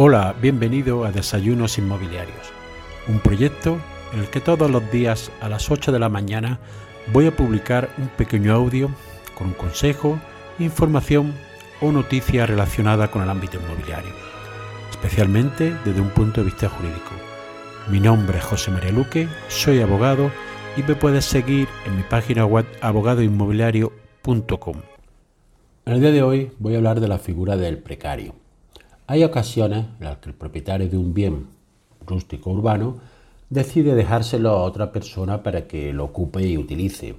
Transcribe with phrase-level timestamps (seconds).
[0.00, 2.52] Hola, bienvenido a Desayunos Inmobiliarios,
[3.08, 3.80] un proyecto
[4.12, 6.60] en el que todos los días a las 8 de la mañana
[7.12, 8.90] voy a publicar un pequeño audio
[9.34, 10.20] con un consejo,
[10.60, 11.34] información
[11.80, 14.12] o noticia relacionada con el ámbito inmobiliario,
[14.88, 17.10] especialmente desde un punto de vista jurídico.
[17.90, 20.30] Mi nombre es José María Luque, soy abogado
[20.76, 24.76] y me puedes seguir en mi página web abogadoinmobiliario.com.
[25.86, 28.36] En el día de hoy voy a hablar de la figura del precario.
[29.10, 31.46] Hay ocasiones en las que el propietario de un bien
[32.06, 32.98] rústico urbano
[33.48, 37.14] decide dejárselo a otra persona para que lo ocupe y utilice,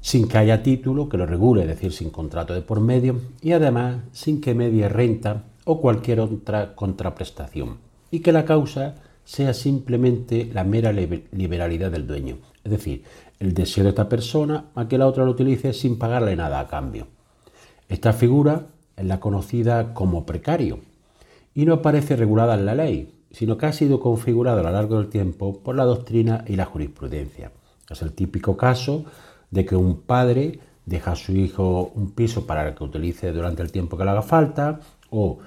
[0.00, 3.52] sin que haya título que lo regule, es decir, sin contrato de por medio, y
[3.52, 7.76] además sin que medie renta o cualquier otra contraprestación,
[8.10, 13.04] y que la causa sea simplemente la mera liberalidad del dueño, es decir,
[13.38, 16.68] el deseo de esta persona a que la otra lo utilice sin pagarle nada a
[16.68, 17.06] cambio.
[17.90, 20.80] Esta figura la conocida como precario
[21.54, 24.98] y no aparece regulada en la ley, sino que ha sido configurada a lo largo
[24.98, 27.52] del tiempo por la doctrina y la jurisprudencia.
[27.88, 29.04] Es el típico caso
[29.50, 33.72] de que un padre deja a su hijo un piso para que utilice durante el
[33.72, 34.80] tiempo que le haga falta,
[35.10, 35.38] o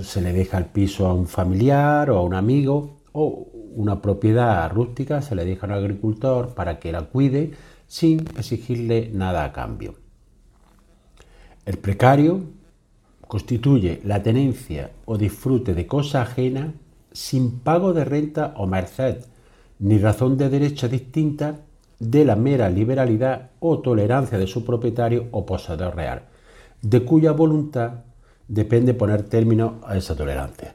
[0.00, 4.70] se le deja el piso a un familiar o a un amigo, o una propiedad
[4.70, 7.52] rústica se le deja a un agricultor para que la cuide
[7.86, 9.94] sin exigirle nada a cambio.
[11.64, 12.40] El precario
[13.28, 16.74] constituye la tenencia o disfrute de cosa ajena
[17.12, 19.24] sin pago de renta o merced,
[19.78, 21.60] ni razón de derecho distinta
[21.98, 26.22] de la mera liberalidad o tolerancia de su propietario o poseedor real,
[26.82, 28.04] de cuya voluntad
[28.48, 30.74] depende poner término a esa tolerancia.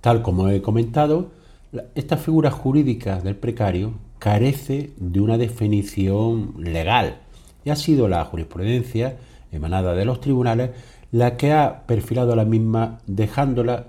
[0.00, 1.30] Tal como he comentado,
[1.94, 7.20] esta figura jurídica del precario carece de una definición legal
[7.64, 9.16] y ha sido la jurisprudencia
[9.52, 10.70] emanada de los tribunales
[11.12, 13.86] la que ha perfilado la misma dejándola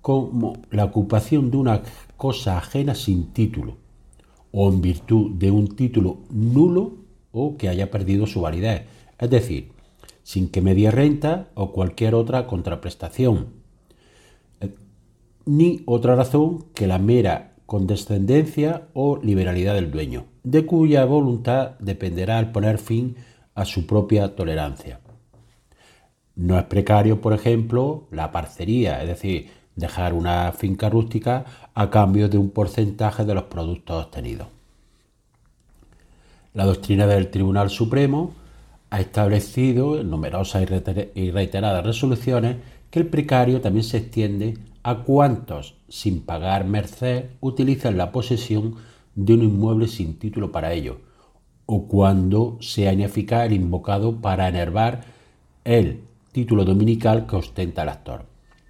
[0.00, 1.82] como la ocupación de una
[2.16, 3.76] cosa ajena sin título,
[4.50, 6.94] o en virtud de un título nulo
[7.32, 8.84] o que haya perdido su validez,
[9.18, 9.72] es decir,
[10.22, 13.48] sin que medie renta o cualquier otra contraprestación,
[14.60, 14.74] eh,
[15.44, 22.38] ni otra razón que la mera condescendencia o liberalidad del dueño, de cuya voluntad dependerá
[22.38, 23.16] el poner fin
[23.54, 25.00] a su propia tolerancia.
[26.36, 32.28] No es precario, por ejemplo, la parcería, es decir, dejar una finca rústica a cambio
[32.28, 34.48] de un porcentaje de los productos obtenidos.
[36.52, 38.32] La doctrina del Tribunal Supremo
[38.90, 40.62] ha establecido en numerosas
[41.14, 42.56] y reiteradas resoluciones
[42.90, 48.76] que el precario también se extiende a cuantos, sin pagar merced, utilizan la posesión
[49.16, 50.98] de un inmueble sin título para ello,
[51.66, 55.04] o cuando sea ineficaz el invocado para enervar
[55.64, 56.02] el
[56.34, 58.26] título dominical que ostenta el actor.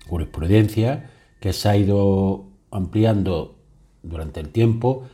[0.06, 1.10] Jurisprudencia
[1.40, 3.56] que se ha ido ampliando
[4.02, 5.08] durante el tiempo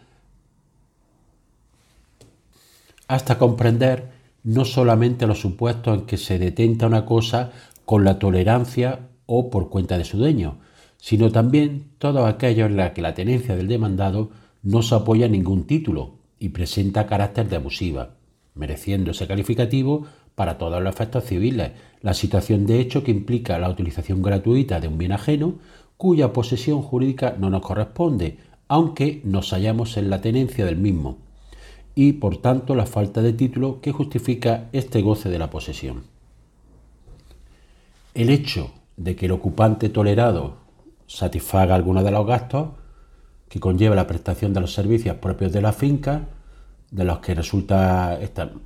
[3.07, 4.11] hasta comprender
[4.43, 7.53] no solamente los supuestos en que se detenta una cosa
[7.85, 10.59] con la tolerancia o por cuenta de su dueño,
[10.97, 14.31] sino también todos aquellos en los que la tenencia del demandado
[14.63, 18.15] no se apoya en ningún título y presenta carácter de abusiva,
[18.55, 23.69] mereciendo ese calificativo para todos los efectos civiles, la situación de hecho que implica la
[23.69, 25.55] utilización gratuita de un bien ajeno
[25.97, 31.19] cuya posesión jurídica no nos corresponde, aunque nos hallamos en la tenencia del mismo,
[31.95, 36.05] y por tanto la falta de título que justifica este goce de la posesión.
[38.15, 40.57] El hecho de que el ocupante tolerado
[41.07, 42.69] satisfaga alguno de los gastos
[43.49, 46.29] que conlleva la prestación de los servicios propios de la finca,
[46.91, 48.19] de los que resulta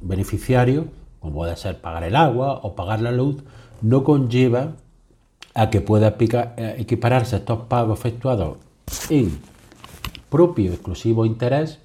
[0.03, 0.89] beneficiario,
[1.25, 3.43] como puede ser pagar el agua o pagar la luz,
[3.81, 4.73] no conlleva
[5.55, 8.59] a que pueda eh, equipararse estos pagos efectuados
[9.09, 9.39] en
[10.29, 11.81] propio exclusivo interés,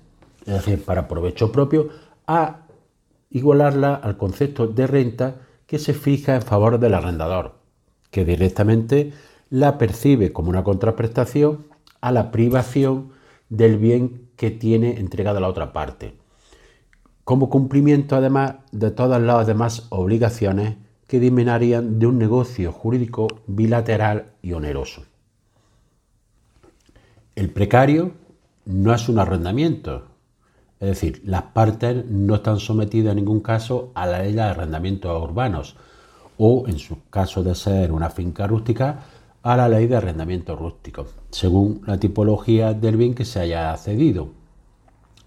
[0.45, 1.87] es decir, para provecho propio,
[2.27, 2.65] a
[3.29, 5.35] igualarla al concepto de renta
[5.67, 7.59] que se fija en favor del arrendador,
[8.11, 9.13] que directamente
[9.49, 11.65] la percibe como una contraprestación
[12.01, 13.13] a la privación
[13.47, 16.19] del bien que tiene entregado la otra parte
[17.29, 24.31] como cumplimiento además de todas las demás obligaciones que disminarían de un negocio jurídico bilateral
[24.41, 25.03] y oneroso.
[27.35, 28.13] El precario
[28.65, 30.07] no es un arrendamiento,
[30.79, 35.21] es decir, las partes no están sometidas en ningún caso a la ley de arrendamientos
[35.21, 35.75] urbanos
[36.39, 39.01] o, en su caso de ser una finca rústica,
[39.43, 44.29] a la ley de arrendamiento rústico, según la tipología del bien que se haya cedido,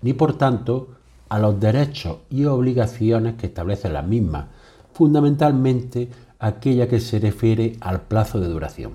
[0.00, 0.96] ni por tanto
[1.32, 4.49] a los derechos y obligaciones que establecen las mismas,
[4.93, 8.93] fundamentalmente aquella que se refiere al plazo de duración.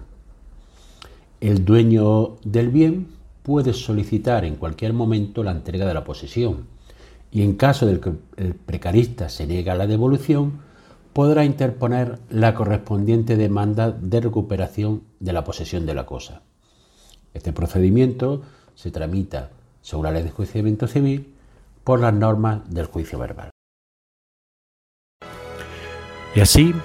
[1.41, 3.07] el dueño del bien
[3.41, 6.67] puede solicitar en cualquier momento la entrega de la posesión
[7.31, 10.59] y en caso de que el precarista se niega a la devolución,
[11.13, 16.43] podrá interponer la correspondiente demanda de recuperación de la posesión de la cosa.
[17.33, 18.43] Este procedimiento
[18.75, 19.49] se tramita,
[19.81, 21.33] según la ley de juiciamiento civil,
[21.87, 23.49] por las normas del juicio verbal.
[26.35, 26.75] Y así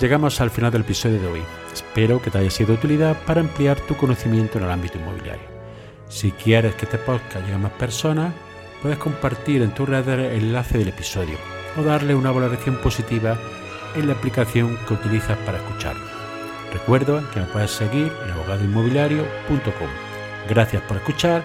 [0.00, 1.42] llegamos al final del episodio de hoy.
[1.70, 5.46] Espero que te haya sido de utilidad para ampliar tu conocimiento en el ámbito inmobiliario.
[6.08, 8.32] Si quieres que este podcast llegue a más personas,
[8.80, 11.36] puedes compartir en tu red el enlace del episodio
[11.76, 13.36] o darle una valoración positiva
[13.96, 16.06] en la aplicación que utilizas para escucharlo.
[16.72, 19.88] Recuerda que me puedes seguir en abogadoinmobiliario.com.
[20.48, 21.44] Gracias por escuchar,